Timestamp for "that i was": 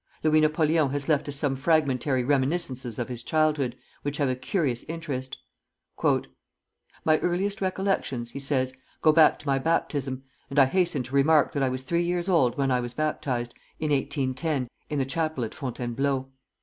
11.53-11.83